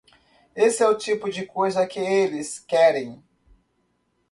Esse 0.55 0.81
é 0.81 0.87
o 0.87 0.97
tipo 0.97 1.29
de 1.31 1.45
coisa 1.45 1.85
que 1.85 1.99
eles 1.99 2.57
querem. 2.57 3.23